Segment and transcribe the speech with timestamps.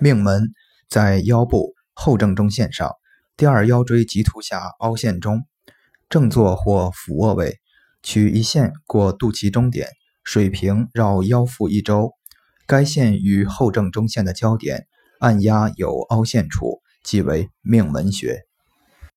[0.00, 0.52] 命门
[0.88, 2.96] 在腰部后正中线上
[3.36, 5.44] 第二腰椎棘突下凹陷中。
[6.10, 7.60] 正坐或俯卧位
[8.02, 9.88] 取一线过肚脐中点
[10.24, 12.14] 水平绕腰腹一周
[12.66, 14.88] 该线与后正中线的交点
[15.20, 18.49] 按压有凹陷处即为命门穴。